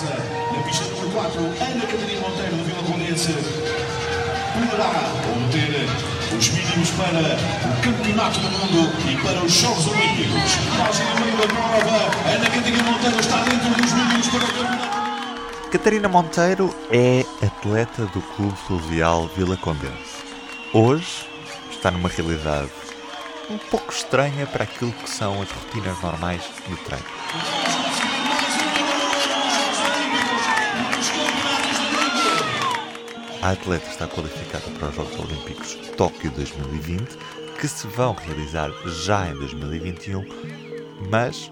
[0.00, 0.16] casa,
[0.56, 3.32] na pista número 4, Ana Catarina Monteiro do Vila Condense
[4.54, 4.88] poderá
[5.36, 10.56] obter os mínimos para o Campeonato do Mundo e para os Jogos Olímpicos.
[10.78, 15.00] Nós, da prova, Ana Catarina Monteiro está dentro dos mínimos para o Campeonato
[15.70, 20.24] Catarina Monteiro é atleta do Clube Fluvial Vila Condense.
[20.72, 21.28] Hoje
[21.70, 22.70] está numa realidade
[23.48, 28.09] um pouco estranha para aquilo que são as rotinas normais do treino.
[33.42, 37.16] A atleta está qualificada para os Jogos Olímpicos Tóquio 2020,
[37.56, 40.20] que se vão realizar já em 2021,
[41.10, 41.50] mas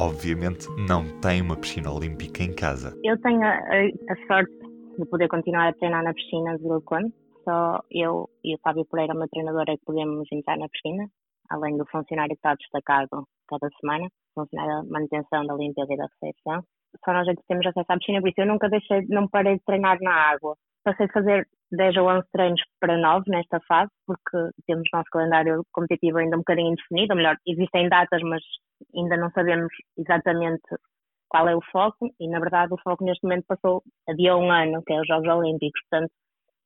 [0.00, 2.98] obviamente não tem uma piscina olímpica em casa.
[3.04, 4.50] Eu tenho a, a sorte
[4.98, 7.14] de poder continuar a treinar na piscina de Vilcone.
[7.44, 11.06] Só eu e o Fábio Pereira, meu treinador, é que podemos entrar na piscina,
[11.50, 16.08] além do funcionário que está destacado cada semana, funcionário da manutenção da limpeza e da
[16.20, 16.64] recepção.
[17.04, 19.54] Só nós é que temos acesso à piscina, por isso eu nunca deixei, não parei
[19.54, 23.90] de treinar na água passei a fazer 10 ou 11 treinos para 9 nesta fase,
[24.06, 28.42] porque temos nosso calendário competitivo ainda um bocadinho indefinido, ou melhor, existem datas, mas
[28.94, 30.62] ainda não sabemos exatamente
[31.28, 34.50] qual é o foco, e na verdade o foco neste momento passou a dia um
[34.50, 36.12] ano, que é os Jogos Olímpicos, portanto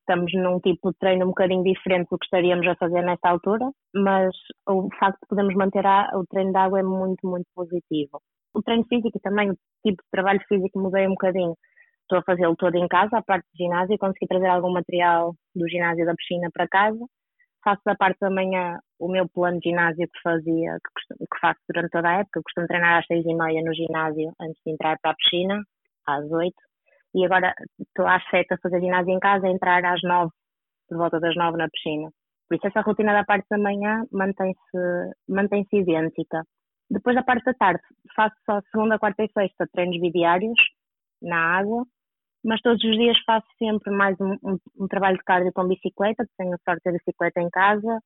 [0.00, 3.70] estamos num tipo de treino um bocadinho diferente do que estaríamos a fazer nesta altura,
[3.94, 4.34] mas
[4.68, 8.22] o facto de podermos manter a, o treino de água é muito, muito positivo.
[8.54, 11.54] O treino físico e também o tipo de trabalho físico mudei um bocadinho
[12.06, 15.68] estou a fazê-lo todo em casa, a parte do ginásio, consegui trazer algum material do
[15.68, 17.04] ginásio da piscina para casa.
[17.64, 21.60] Faço da parte da manhã o meu plano de ginásio que fazia, que, que faço
[21.68, 22.40] durante toda a época.
[22.42, 25.60] Costumo treinar às seis e meia no ginásio antes de entrar para a piscina,
[26.06, 26.62] às oito.
[27.14, 30.30] E agora estou às sete a fazer ginásio em casa, a entrar às nove,
[30.88, 32.08] por volta das nove na piscina.
[32.48, 34.78] Por isso essa rotina da parte da manhã mantém-se
[35.28, 36.44] mantém idêntica.
[36.88, 37.82] Depois da parte da tarde
[38.14, 40.54] faço só segunda, quarta e sexta treinos bidiários
[41.20, 41.84] na água
[42.46, 46.24] mas todos os dias faço sempre mais um, um, um trabalho de cardio com bicicleta,
[46.38, 48.00] tenho a sorte de ter bicicleta em casa,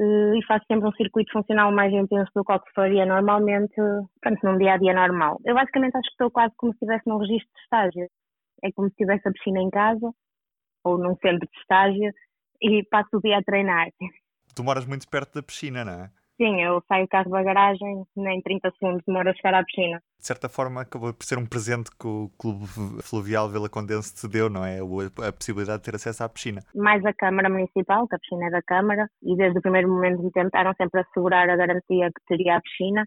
[0.00, 3.74] eh, e faço sempre um circuito funcional mais intenso do que o que faria normalmente,
[3.74, 5.38] portanto, num dia a dia normal.
[5.44, 8.08] Eu basicamente acho que estou quase como se estivesse num registro de estágio.
[8.62, 10.10] É como se tivesse a piscina em casa,
[10.82, 12.10] ou num centro de estágio,
[12.62, 13.88] e passo o dia a treinar.
[14.54, 16.10] Tu moras muito perto da piscina, não é?
[16.36, 20.02] Sim, eu saio do carro da garagem, nem 30 segundos demora a chegar à piscina.
[20.18, 22.66] De certa forma, acabou por ser um presente que o Clube
[23.02, 24.78] Fluvial Vila Condense te deu, não é?
[24.80, 26.60] A possibilidade de ter acesso à piscina.
[26.74, 30.24] Mais a Câmara Municipal, que a piscina é da Câmara, e desde o primeiro momento
[30.24, 33.04] me tentaram sempre assegurar a garantia que teria a piscina,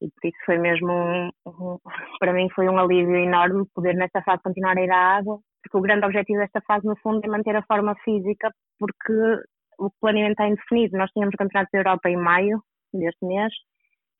[0.00, 1.78] e por isso foi mesmo, um, um,
[2.20, 5.76] para mim foi um alívio enorme poder nesta fase continuar a ir à água, porque
[5.76, 9.12] o grande objetivo desta fase, no fundo, é manter a forma física, porque
[9.80, 10.96] o planeamento está indefinido.
[10.96, 12.62] Nós tínhamos o Campeonato da Europa em maio
[12.92, 13.52] deste mês,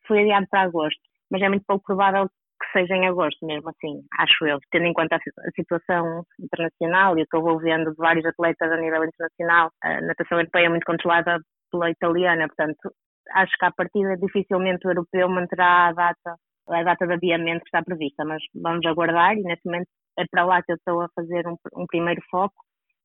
[0.07, 2.29] foi adiado para agosto, mas é muito pouco provável
[2.61, 7.21] que seja em agosto mesmo assim, acho eu, tendo em conta a situação internacional e
[7.21, 11.39] eu estou vendo vários atletas a nível internacional, a natação europeia é muito controlada
[11.71, 12.93] pela italiana, portanto
[13.31, 16.37] acho que a partida dificilmente o europeu manterá a data,
[16.69, 20.45] a data de adiamento que está prevista, mas vamos aguardar e neste momento é para
[20.45, 22.57] lá que eu estou a fazer um, um primeiro foco,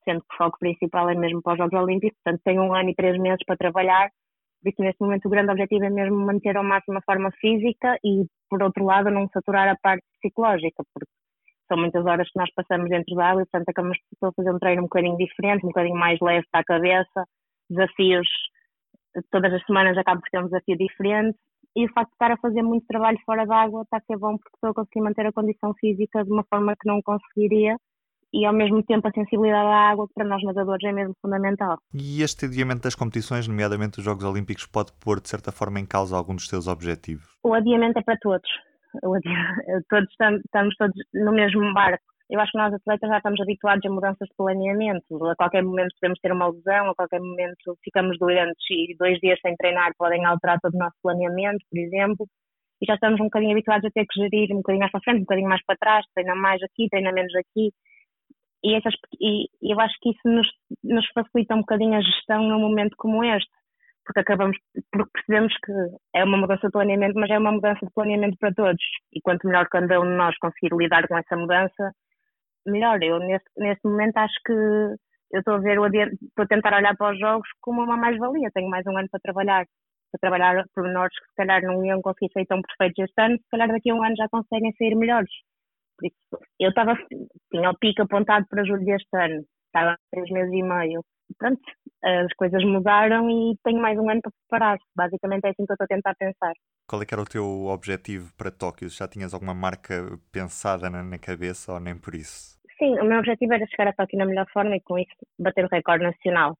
[0.04, 2.90] sendo que o foco principal é mesmo para os Jogos Olímpicos, portanto tenho um ano
[2.90, 4.10] e três meses para trabalhar
[4.64, 7.98] por isso, neste momento, o grande objetivo é mesmo manter ao máximo a forma física
[8.04, 11.12] e, por outro lado, não saturar a parte psicológica, porque
[11.68, 14.60] são muitas horas que nós passamos dentro da água e, portanto, acabamos de fazer um
[14.60, 17.26] treino um bocadinho diferente, um bocadinho mais leve para a cabeça,
[17.70, 18.28] desafios,
[19.32, 21.38] todas as semanas acabo por ter um desafio diferente
[21.76, 24.18] e o facto de estar a fazer muito trabalho fora da água está a ser
[24.18, 27.78] bom porque estou a conseguir manter a condição física de uma forma que não conseguiria
[28.34, 31.78] e ao mesmo tempo a sensibilidade à água, que para nós nadadores é mesmo fundamental.
[31.94, 35.86] E este adiamento das competições, nomeadamente os Jogos Olímpicos, pode pôr de certa forma em
[35.86, 37.26] causa algum dos seus objetivos?
[37.44, 38.50] O adiamento é para todos.
[39.90, 42.04] todos estamos, estamos todos no mesmo barco.
[42.30, 45.26] Eu acho que nós atletas já estamos habituados a mudanças de planeamento.
[45.28, 49.40] A qualquer momento podemos ter uma lesão, a qualquer momento ficamos doentes e dois dias
[49.42, 52.28] sem treinar podem alterar todo o nosso planeamento, por exemplo.
[52.82, 55.18] E já estamos um bocadinho habituados a ter que gerir um bocadinho mais para frente,
[55.18, 57.72] um bocadinho mais para trás, treina mais aqui, treina menos aqui
[58.64, 60.48] e, essas, e eu acho que isso nos,
[60.84, 63.52] nos facilita um bocadinho a gestão num momento como este,
[64.06, 64.58] porque acabamos,
[64.92, 65.72] porque percebemos que
[66.16, 68.84] é uma mudança de planeamento, mas é uma mudança de planeamento para todos.
[69.14, 71.92] E quanto melhor cada um de nós conseguir lidar com essa mudança,
[72.66, 73.02] melhor.
[73.04, 77.14] Eu neste, neste momento acho que eu estou a ver estou a tentar olhar para
[77.14, 78.52] os jogos como uma mais-valia.
[78.54, 79.66] Tenho mais um ano para trabalhar,
[80.12, 83.50] para trabalhar pormenores que se calhar não iam conseguir ser tão perfeitos este ano, se
[83.50, 85.32] calhar daqui a um ano já conseguem sair melhores.
[85.98, 86.96] Por isso, eu estava,
[87.52, 91.04] tinha o pico apontado para julho deste ano, estava há três meses e meio.
[91.38, 91.62] Pronto,
[92.04, 94.78] as coisas mudaram e tenho mais um ano para preparar.
[94.96, 96.54] Basicamente é assim que eu estou a tentar pensar.
[96.88, 98.90] Qual é que era o teu objetivo para Tóquio?
[98.90, 102.60] Já tinhas alguma marca pensada na, na cabeça ou nem por isso?
[102.78, 105.66] Sim, o meu objetivo era chegar a Tóquio na melhor forma e com isso bater
[105.66, 106.58] o recorde nacional.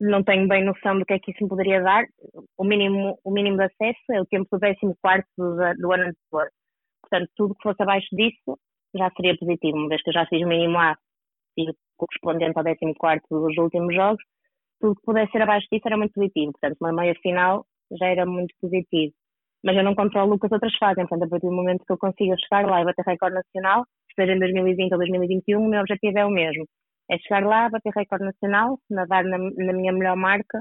[0.00, 2.04] Não tenho bem noção do que é que isso me poderia dar.
[2.56, 4.78] O mínimo, o mínimo de acesso é o tempo do 14
[5.36, 6.48] do, do ano anterior.
[7.08, 8.58] Portanto, tudo que fosse abaixo disso
[8.94, 10.96] já seria positivo, uma vez que eu já fiz o mínimo A
[11.56, 11.66] e
[11.96, 14.22] correspondente ao 14 dos últimos jogos,
[14.80, 16.52] tudo que pudesse ser abaixo disso era muito positivo.
[16.52, 17.66] Portanto, uma meia final
[17.98, 19.12] já era muito positivo.
[19.64, 21.06] Mas eu não controlo o que as outras fazem.
[21.06, 23.84] Portanto, a partir do momento que eu consiga chegar lá e bater recorde nacional,
[24.14, 26.64] seja em 2020 ou 2021, o meu objetivo é o mesmo.
[27.10, 30.60] É chegar lá, bater recorde nacional, nadar na, na minha melhor marca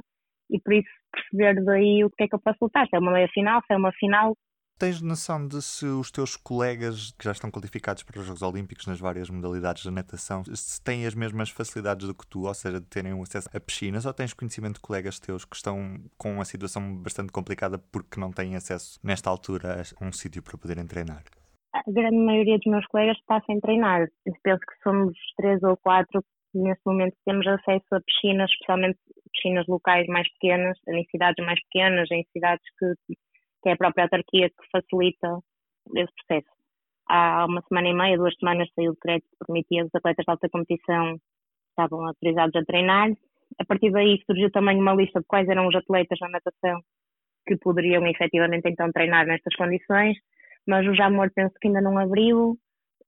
[0.49, 2.87] e por isso perceber daí o que é que eu posso lutar.
[2.87, 4.35] Se é uma meia final, se é uma final,
[4.79, 8.85] Tens noção de se os teus colegas que já estão qualificados para os Jogos Olímpicos
[8.85, 12.79] nas várias modalidades da natação, se têm as mesmas facilidades do que tu, ou seja,
[12.79, 16.45] de terem acesso a piscinas, ou tens conhecimento de colegas teus que estão com uma
[16.45, 21.23] situação bastante complicada porque não têm acesso, nesta altura, a um sítio para poderem treinar?
[21.73, 24.07] A grande maioria dos meus colegas está sem treinar.
[24.27, 28.97] Eu penso que somos três ou quatro nesse momento temos acesso a piscinas, especialmente
[29.31, 32.93] piscinas locais mais pequenas, em cidades mais pequenas, em cidades que
[33.67, 35.39] que é a própria autarquia que facilita
[35.93, 36.47] esse processo.
[37.09, 40.31] Há uma semana e meia, duas semanas, saiu o decreto que permitia os atletas de
[40.31, 41.17] alta competição
[41.69, 43.11] estavam autorizados a treinar.
[43.59, 46.79] A partir daí surgiu também uma lista de quais eram os atletas na natação
[47.45, 50.17] que poderiam efetivamente então treinar nestas condições,
[50.65, 52.57] mas o Jamor penso que ainda não abriu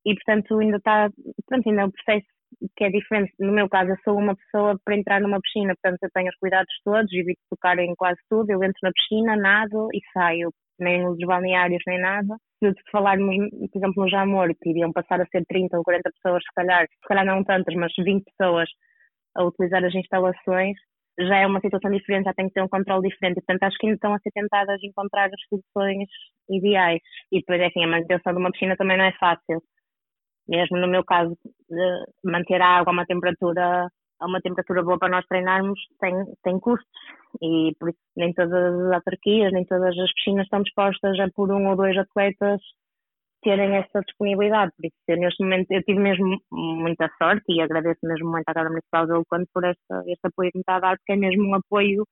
[0.05, 1.09] e portanto ainda está,
[1.45, 2.27] pronto, ainda é um processo
[2.75, 3.33] que é diferente.
[3.39, 6.35] No meu caso, eu sou uma pessoa para entrar numa piscina, portanto eu tenho os
[6.37, 11.03] cuidados todos, evito tocar em quase tudo, eu entro na piscina, nado e saio, nem
[11.03, 12.35] nos balneários nem nada.
[12.61, 13.35] Se falarmos,
[13.71, 16.85] por exemplo, no Jamor, que iriam passar a ser 30 ou 40 pessoas, se calhar,
[16.87, 18.69] se calhar não tantas, mas 20 pessoas
[19.35, 20.75] a utilizar as instalações,
[21.19, 23.35] já é uma situação diferente, já tem que ter um controle diferente.
[23.35, 26.07] Portanto, acho que ainda estão a ser tentadas encontrar as soluções
[26.49, 27.01] ideais.
[27.31, 29.61] E depois, é assim, a manutenção de uma piscina também não é fácil
[30.49, 31.37] mesmo no meu caso,
[32.23, 33.87] manter a água a uma temperatura
[34.19, 36.13] a uma temperatura boa para nós treinarmos tem,
[36.43, 36.85] tem custos
[37.41, 41.49] e por isso nem todas as autarquias, nem todas as piscinas estão dispostas a por
[41.51, 42.59] um ou dois atletas
[43.41, 44.71] terem essa disponibilidade.
[44.75, 48.53] Por isso, eu, neste momento, eu tive mesmo muita sorte e agradeço mesmo muito à
[48.53, 51.15] Câmara Municipal de Oakland por esta, este apoio que me está a dar, porque é
[51.15, 52.05] mesmo um apoio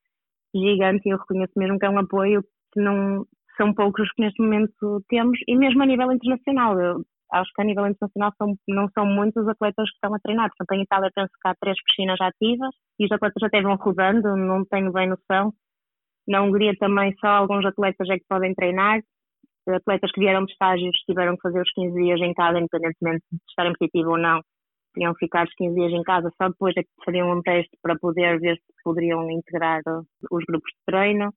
[0.56, 2.42] gigante e eu reconheço mesmo que é um apoio
[2.74, 3.26] que não
[3.58, 6.80] são poucos os que neste momento temos e mesmo a nível internacional.
[6.80, 10.20] Eu, acho que a nível internacional são, não são muitos os atletas que estão a
[10.20, 10.50] treinar.
[10.50, 14.36] Portanto, em Itália penso que há três piscinas ativas e os atletas até vão rodando,
[14.36, 15.54] não tenho bem noção.
[16.28, 19.02] Na Hungria também só alguns atletas é que podem treinar.
[19.68, 23.40] Atletas que vieram de estágios tiveram que fazer os 15 dias em casa, independentemente de
[23.50, 24.42] estarem positivo ou não,
[24.94, 27.78] teriam que ficar os 15 dias em casa, só depois é que fariam um teste
[27.82, 29.82] para poder ver se poderiam integrar
[30.32, 31.34] os grupos de treino.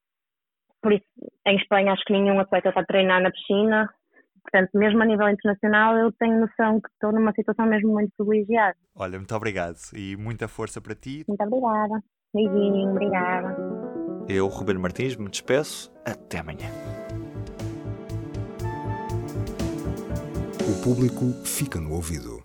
[0.80, 1.04] Por isso,
[1.46, 3.88] em Espanha acho que nenhum atleta está a treinar na piscina,
[4.50, 8.76] Portanto, mesmo a nível internacional, eu tenho noção que estou numa situação mesmo muito privilegiada.
[8.96, 11.24] Olha, muito obrigado e muita força para ti.
[11.28, 12.02] Muito obrigada.
[12.34, 13.56] Beijinho, obrigada.
[14.28, 15.92] Eu, Ruben Martins, me despeço.
[16.04, 16.68] Até amanhã.
[20.68, 22.39] O público fica no ouvido.